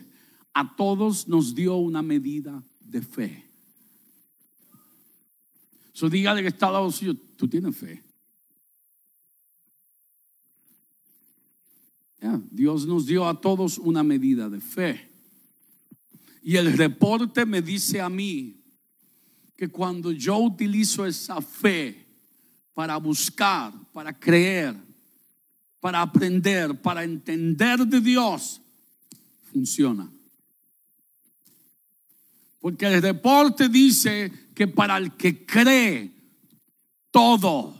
[0.52, 3.43] a todos nos dio una medida de fe.
[5.94, 8.02] So dígale que está al lado suyo, tú tienes fe.
[12.50, 15.10] Dios nos dio a todos una medida de fe.
[16.42, 18.60] Y el reporte me dice a mí
[19.56, 22.06] que cuando yo utilizo esa fe
[22.74, 24.76] para buscar, para creer,
[25.80, 28.60] para aprender, para entender de Dios,
[29.52, 30.10] funciona.
[32.64, 36.10] Porque el reporte dice que para el que cree,
[37.10, 37.76] todo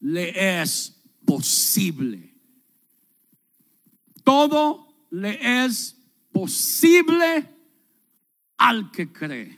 [0.00, 2.34] le es posible.
[4.24, 5.96] Todo le es
[6.32, 7.54] posible
[8.58, 9.56] al que cree.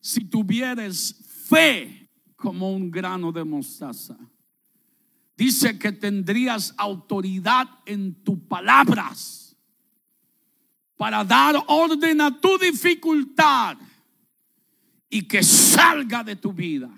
[0.00, 1.16] Si tuvieres
[1.48, 4.16] fe como un grano de mostaza,
[5.36, 9.47] dice que tendrías autoridad en tus palabras
[10.98, 13.78] para dar orden a tu dificultad
[15.08, 16.90] y que salga de tu vida.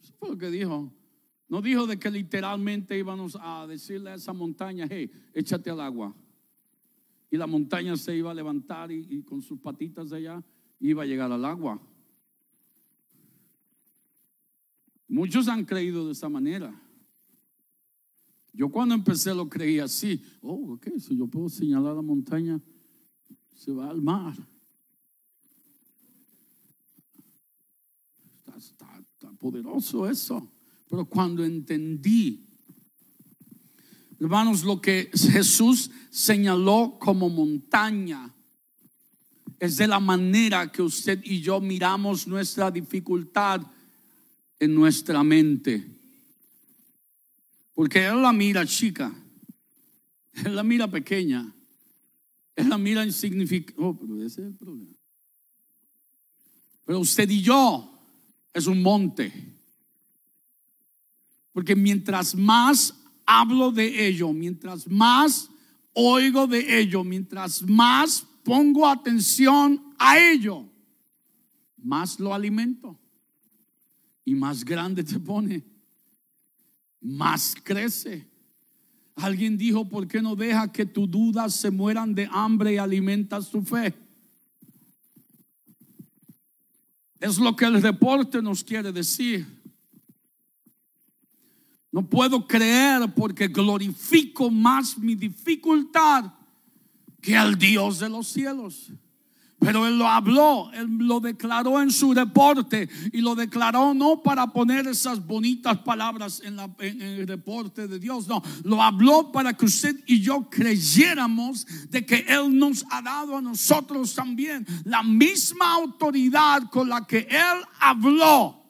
[0.00, 0.90] Eso fue lo que dijo.
[1.48, 6.14] No dijo de que literalmente íbamos a decirle a esa montaña, hey, échate al agua.
[7.30, 10.42] Y la montaña se iba a levantar y, y con sus patitas de allá
[10.80, 11.78] iba a llegar al agua.
[15.06, 16.74] Muchos han creído de esa manera.
[18.58, 20.20] Yo cuando empecé lo creía así.
[20.40, 22.60] Oh, ok, si yo puedo señalar la montaña,
[23.54, 24.34] se va al mar.
[28.56, 30.50] Está, poderoso eso.
[30.90, 32.48] Pero cuando entendí,
[34.18, 38.34] hermanos, lo que Jesús señaló como montaña,
[39.60, 43.60] es de la manera que usted y yo miramos nuestra dificultad
[44.58, 45.97] en nuestra mente.
[47.78, 49.14] Porque él la mira chica,
[50.32, 51.54] él la mira pequeña,
[52.56, 53.80] él la mira insignificante.
[53.80, 54.96] Oh, el problema.
[56.84, 57.88] Pero usted y yo
[58.52, 59.32] es un monte.
[61.52, 62.92] Porque mientras más
[63.24, 65.48] hablo de ello, mientras más
[65.92, 70.68] oigo de ello, mientras más pongo atención a ello,
[71.76, 72.98] más lo alimento
[74.24, 75.77] y más grande te pone
[77.00, 78.26] más crece.
[79.16, 83.50] Alguien dijo, ¿por qué no deja que tus dudas se mueran de hambre y alimentas
[83.50, 83.94] tu fe?
[87.20, 89.46] Es lo que el reporte nos quiere decir.
[91.90, 96.32] No puedo creer porque glorifico más mi dificultad
[97.20, 98.92] que al Dios de los cielos.
[99.60, 104.46] Pero él lo habló, él lo declaró en su reporte y lo declaró no para
[104.46, 109.96] poner esas bonitas palabras en, el reporte de Dios, no, lo habló para que usted
[110.06, 116.70] y yo creyéramos de que él nos ha dado a nosotros también la misma autoridad
[116.70, 118.62] con la que él habló.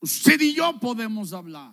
[0.00, 1.72] Usted y yo podemos hablar.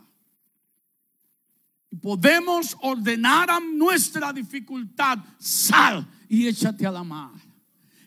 [2.01, 7.42] Podemos ordenar a nuestra dificultad, sal y échate a la mar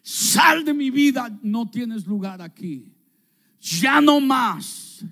[0.06, 2.92] sal de mi vida, no tienes lugar aquí.
[3.58, 5.04] Ya no más.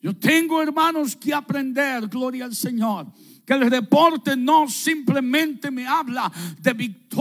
[0.00, 3.06] Yo tengo hermanos que aprender, gloria al Señor
[3.44, 6.30] que el reporte no simplemente me habla
[6.60, 7.11] de victoria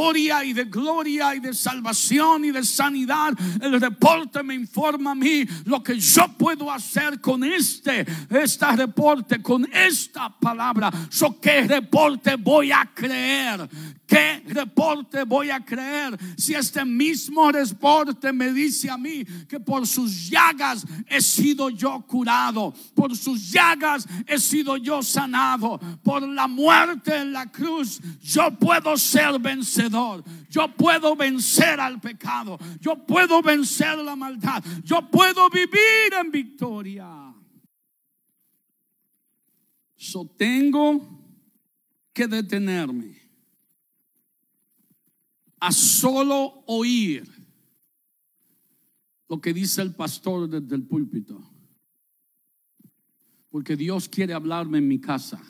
[0.44, 3.34] y de gloria y de salvación y de sanidad.
[3.62, 9.42] El reporte me informa a mí lo que yo puedo hacer con este, este reporte,
[9.42, 10.92] con esta palabra.
[11.42, 13.68] ¿Qué reporte voy a creer?
[14.12, 19.88] ¿Qué reporte voy a creer si este mismo reporte me dice a mí que por
[19.88, 26.48] sus llagas he sido yo curado, por sus llagas he sido yo sanado, por la
[26.48, 29.39] muerte en la cruz yo puedo ser
[30.50, 37.34] yo puedo vencer al pecado, yo puedo vencer la maldad, yo puedo vivir en victoria.
[39.96, 41.22] So tengo
[42.14, 43.22] que detenerme
[45.60, 47.30] a solo oír
[49.30, 51.42] lo que dice el pastor desde el púlpito.
[53.50, 55.42] Porque Dios quiere hablarme en mi casa.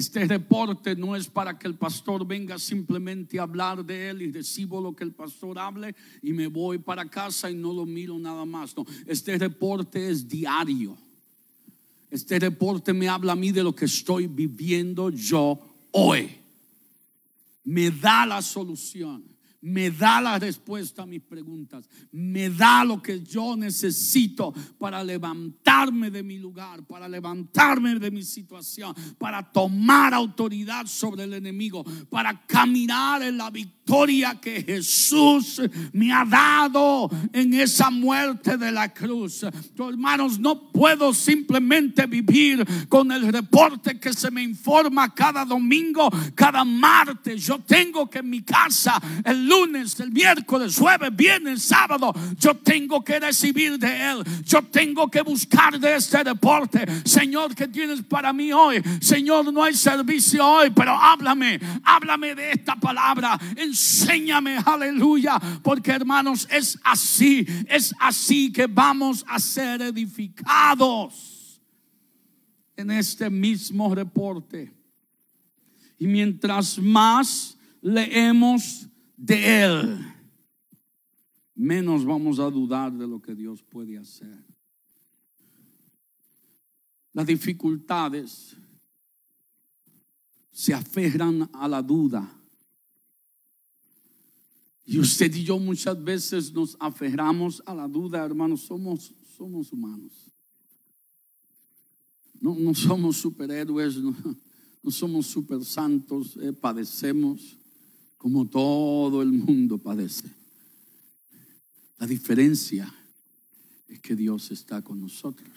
[0.00, 4.32] Este reporte no es para que el pastor venga simplemente a hablar de él y
[4.32, 8.18] recibo lo que el pastor hable y me voy para casa y no lo miro
[8.18, 8.74] nada más.
[8.74, 10.96] No, este reporte es diario.
[12.10, 16.30] Este reporte me habla a mí de lo que estoy viviendo yo hoy.
[17.64, 19.22] me da la solución
[19.62, 26.10] me da la respuesta a mis preguntas, me da lo que yo necesito para levantarme
[26.10, 32.46] de mi lugar, para levantarme de mi situación, para tomar autoridad sobre el enemigo, para
[32.46, 35.60] caminar en la victoria que Jesús
[35.92, 39.44] me ha dado en esa muerte de la cruz.
[39.78, 46.64] hermanos, no puedo simplemente vivir con el reporte que se me informa cada domingo, cada
[46.64, 47.44] martes.
[47.44, 53.02] Yo tengo que en mi casa el lunes, el miércoles, jueves, viernes, sábado, yo tengo
[53.02, 54.24] que recibir de Él.
[54.44, 56.86] Yo tengo que buscar de este deporte.
[57.04, 58.80] Señor, ¿qué tienes para mí hoy?
[59.00, 63.38] Señor, no hay servicio hoy, pero háblame, háblame de esta palabra.
[63.56, 65.38] Enséñame, aleluya.
[65.62, 71.60] Porque hermanos, es así, es así que vamos a ser edificados
[72.76, 74.72] en este mismo reporte.
[75.98, 78.89] Y mientras más leemos
[79.20, 79.98] de Él,
[81.54, 84.46] menos vamos a dudar de lo que Dios puede hacer.
[87.12, 88.56] Las dificultades
[90.50, 92.34] se aferran a la duda.
[94.86, 100.32] Y usted y yo muchas veces nos aferramos a la duda, hermanos, somos, somos humanos.
[102.40, 104.14] No, no somos superhéroes, no,
[104.90, 107.59] somos super santos, eh, padecemos
[108.20, 110.28] como todo el mundo padece.
[111.96, 112.94] La diferencia
[113.88, 115.48] es que Dios está con nosotros.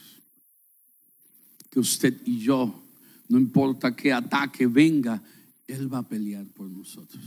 [1.70, 2.82] Que usted y yo,
[3.28, 5.22] no importa qué ataque venga,
[5.68, 7.22] Él va a pelear por nosotros.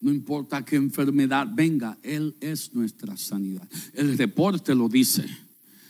[0.00, 3.68] No importa qué enfermedad venga, Él es nuestra sanidad.
[3.92, 5.26] El reporte lo dice.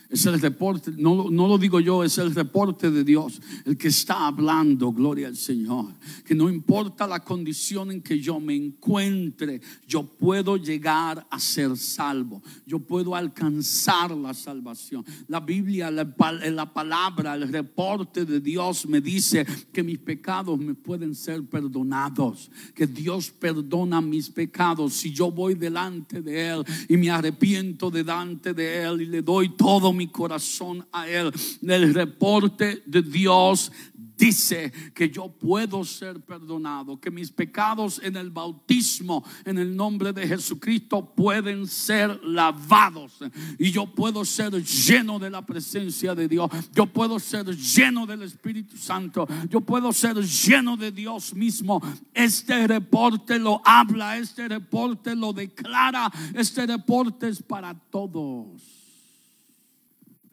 [0.09, 3.87] Es el reporte, no, no, lo digo yo, es el reporte de Dios, el que
[3.87, 5.93] está hablando, gloria al Señor.
[6.23, 11.75] Que no importa la condición en que yo me encuentre, yo puedo llegar a ser
[11.77, 15.03] salvo, yo puedo alcanzar la salvación.
[15.27, 16.07] La Biblia, la,
[16.51, 22.51] la palabra, el reporte de Dios me dice que mis pecados me pueden ser perdonados,
[22.73, 28.53] que Dios perdona mis pecados si yo voy delante de Él y me arrepiento delante
[28.53, 31.31] de Él y le doy todo mi corazón a Él.
[31.61, 33.71] El reporte de Dios
[34.17, 40.13] dice que yo puedo ser perdonado, que mis pecados en el bautismo, en el nombre
[40.13, 43.19] de Jesucristo, pueden ser lavados.
[43.59, 46.49] Y yo puedo ser lleno de la presencia de Dios.
[46.73, 49.27] Yo puedo ser lleno del Espíritu Santo.
[49.49, 51.81] Yo puedo ser lleno de Dios mismo.
[52.13, 58.74] Este reporte lo habla, este reporte lo declara, este reporte es para todos.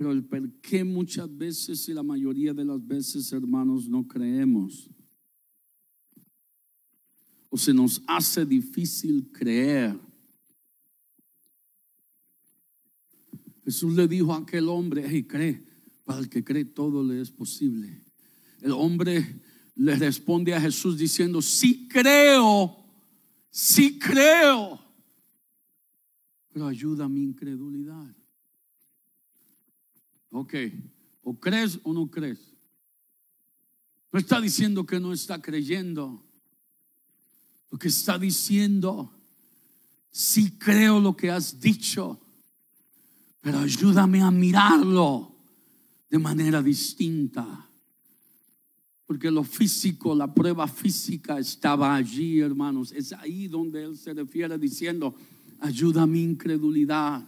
[0.03, 4.91] Pero el por qué muchas veces y la mayoría de las veces, hermanos, no creemos.
[7.49, 9.97] O se nos hace difícil creer.
[13.63, 15.65] Jesús le dijo a aquel hombre, hey, cree,
[16.03, 18.03] para el que cree todo le es posible.
[18.61, 19.41] El hombre
[19.77, 22.77] le responde a Jesús diciendo, sí creo,
[23.53, 24.81] sí creo,
[26.49, 28.17] pero ayuda a mi incredulidad.
[30.33, 30.55] Ok,
[31.23, 32.41] o crees o no crees.
[34.11, 36.25] No está diciendo que no está creyendo.
[37.71, 39.13] Lo que está diciendo,
[40.11, 42.19] sí creo lo que has dicho,
[43.41, 45.35] pero ayúdame a mirarlo
[46.09, 47.69] de manera distinta.
[49.07, 52.93] Porque lo físico, la prueba física estaba allí, hermanos.
[52.93, 55.15] Es ahí donde él se refiere diciendo,
[55.61, 57.27] ayuda a mi incredulidad.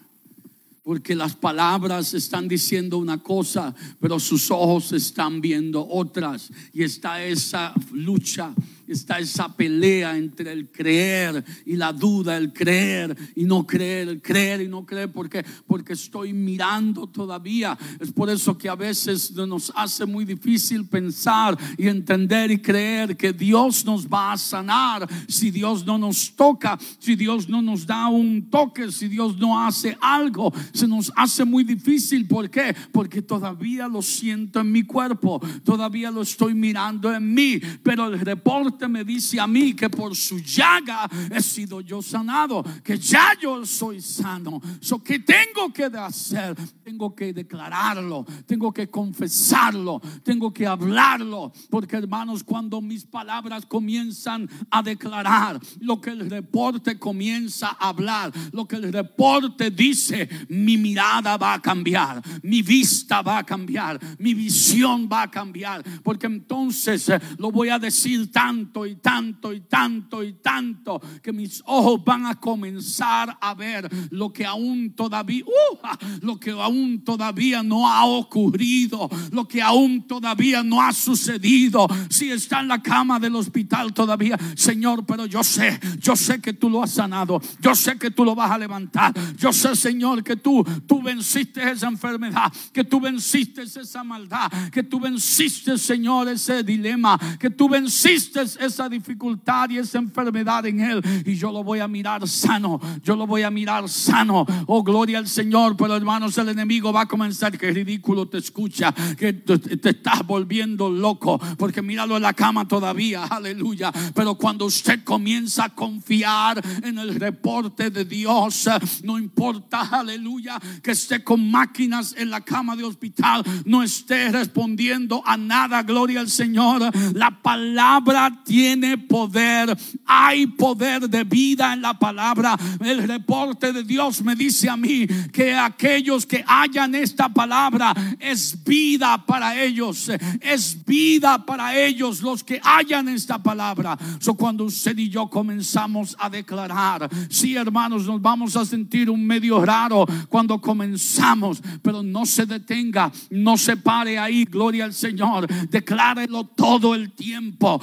[0.84, 6.50] Porque las palabras están diciendo una cosa, pero sus ojos están viendo otras.
[6.72, 8.54] Y está esa lucha
[8.88, 14.22] está esa pelea entre el creer y la duda, el creer y no creer, el
[14.22, 17.76] creer y no creer, porque porque estoy mirando todavía.
[17.98, 23.16] Es por eso que a veces nos hace muy difícil pensar y entender y creer
[23.16, 27.86] que Dios nos va a sanar si Dios no nos toca, si Dios no nos
[27.86, 32.26] da un toque, si Dios no hace algo, se nos hace muy difícil.
[32.26, 32.74] ¿Por qué?
[32.92, 38.20] Porque todavía lo siento en mi cuerpo, todavía lo estoy mirando en mí, pero el
[38.20, 43.32] reporte me dice a mí que por su llaga he sido yo sanado, que ya
[43.40, 44.60] yo soy sano.
[44.80, 46.54] So, ¿Qué tengo que hacer?
[46.82, 54.48] Tengo que declararlo, tengo que confesarlo, tengo que hablarlo, porque hermanos, cuando mis palabras comienzan
[54.70, 60.76] a declarar lo que el reporte comienza a hablar, lo que el reporte dice, mi
[60.76, 66.26] mirada va a cambiar, mi vista va a cambiar, mi visión va a cambiar, porque
[66.26, 71.62] entonces eh, lo voy a decir tan y tanto y tanto y tanto que mis
[71.66, 77.62] ojos van a comenzar a ver lo que aún todavía, uh, lo que aún todavía
[77.62, 81.86] no ha ocurrido, lo que aún todavía no ha sucedido.
[82.08, 86.52] Si está en la cama del hospital todavía, Señor, pero yo sé, yo sé que
[86.52, 90.22] tú lo has sanado, yo sé que tú lo vas a levantar, yo sé, Señor,
[90.22, 96.28] que tú, tú venciste esa enfermedad, que tú venciste esa maldad, que tú venciste, Señor,
[96.28, 101.02] ese dilema, que tú venciste esa dificultad y esa enfermedad en él.
[101.24, 104.46] Y yo lo voy a mirar sano, yo lo voy a mirar sano.
[104.66, 105.76] Oh, gloria al Señor.
[105.76, 110.88] Pero hermanos, el enemigo va a comenzar, que ridículo te escucha, que te, estás volviendo
[110.88, 113.92] loco, porque míralo en la cama todavía, aleluya.
[114.14, 118.68] Pero cuando usted comienza a confiar en el reporte de Dios,
[119.02, 125.22] no importa, aleluya, que esté con máquinas en la cama de hospital, no esté respondiendo
[125.24, 126.82] a nada, gloria al Señor.
[127.14, 129.76] La palabra tiene poder,
[130.06, 132.56] hay poder de vida en la palabra.
[132.80, 138.62] El reporte de Dios me dice a mí que aquellos que hallan esta palabra es
[138.64, 143.98] vida para ellos, es vida para ellos los que hallan esta palabra.
[144.20, 149.26] So, cuando usted y yo comenzamos a declarar, sí hermanos, nos vamos a sentir un
[149.26, 155.46] medio raro cuando comenzamos, pero no se detenga, no se pare ahí, gloria al Señor,
[155.68, 157.80] declárelo todo el tiempo,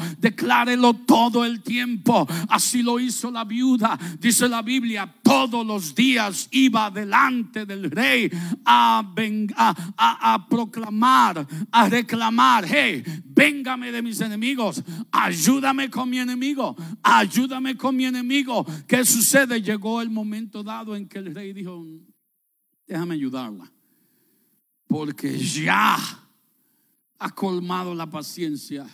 [1.06, 2.28] todo el tiempo.
[2.50, 8.30] Así lo hizo la viuda, dice la Biblia, todos los días iba delante del rey
[8.66, 9.04] a,
[9.56, 17.76] a, a, proclamar, a reclamar, hey, véngame de mis enemigos, ayúdame con mi enemigo, ayúdame
[17.78, 18.66] con mi enemigo.
[18.88, 19.62] ¿Qué sucede?
[19.62, 21.86] Llegó el momento dado en que el rey dijo,
[22.88, 23.72] déjame ayudarla,
[24.88, 25.98] porque ya
[27.20, 28.86] ha colmado la paciencia.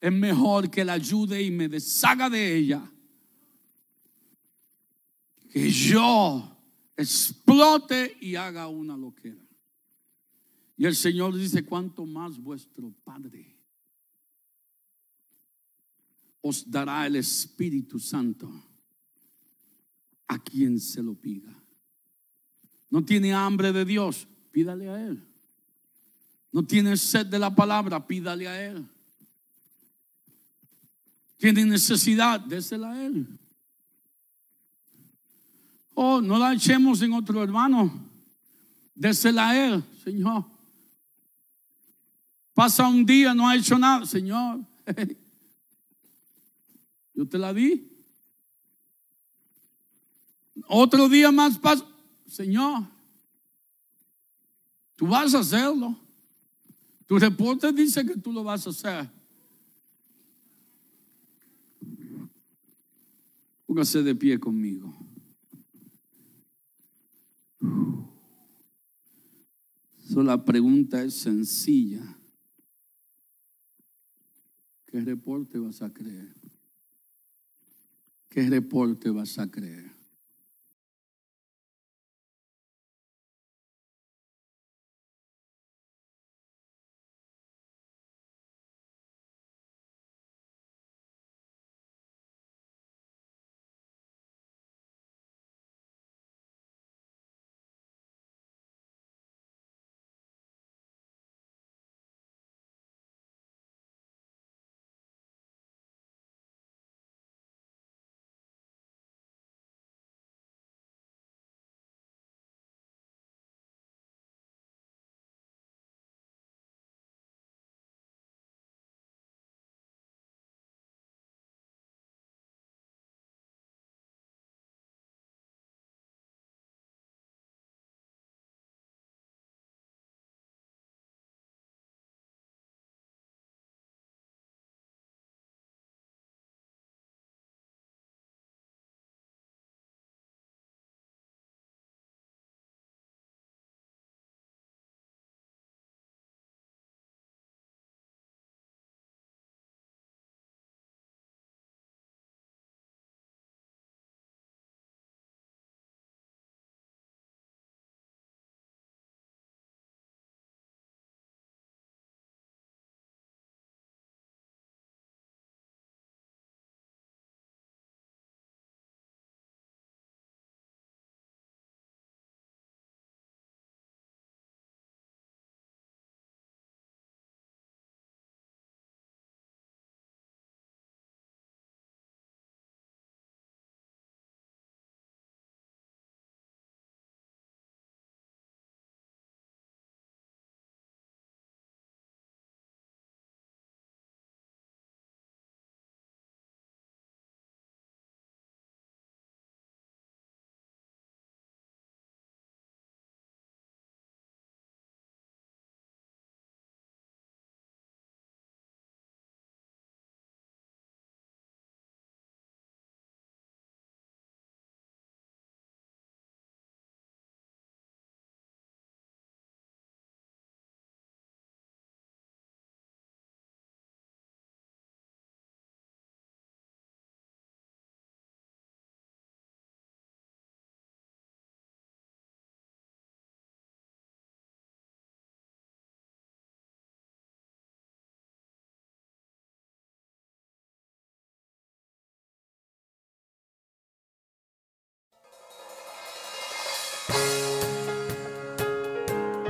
[0.00, 2.92] Es mejor que la ayude y me deshaga de ella.
[5.50, 6.56] Que yo
[6.96, 9.44] explote y haga una loquera.
[10.76, 13.56] Y el Señor dice, cuanto más vuestro Padre
[16.48, 18.48] os dará el Espíritu Santo
[20.28, 21.52] a quien se lo pida.
[22.88, 25.26] No tiene hambre de Dios, pídale a Él.
[26.52, 28.88] No tiene sed de la palabra, pídale a Él.
[31.36, 33.26] Tiene necesidad, désela a Él.
[35.94, 37.92] Oh, no la echemos en otro hermano.
[38.94, 40.44] Désela a Él, Señor.
[42.54, 44.60] Pasa un día, no ha hecho nada, Señor.
[47.14, 47.86] Yo te la di.
[50.68, 51.84] Otro día más pasa,
[52.26, 52.86] Señor.
[54.96, 55.98] Tú vas a hacerlo.
[57.06, 59.15] Tu reporte dice que tú lo vas a hacer.
[63.76, 64.90] Póngase de pie conmigo.
[70.08, 72.16] So, la pregunta es sencilla.
[74.86, 76.34] ¿Qué reporte vas a creer?
[78.30, 79.95] ¿Qué reporte vas a creer?